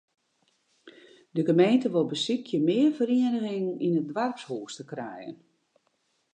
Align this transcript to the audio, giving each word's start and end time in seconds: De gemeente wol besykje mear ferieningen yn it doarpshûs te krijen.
De 1.35 1.43
gemeente 1.49 1.87
wol 1.93 2.07
besykje 2.11 2.57
mear 2.67 2.91
ferieningen 2.97 3.67
yn 3.85 3.99
it 4.01 4.09
doarpshûs 4.15 4.73
te 4.75 4.83
krijen. 4.91 5.33